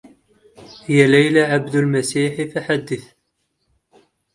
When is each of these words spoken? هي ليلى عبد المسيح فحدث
هي 0.85 1.07
ليلى 1.07 1.41
عبد 1.41 1.75
المسيح 1.75 2.41
فحدث 2.55 3.11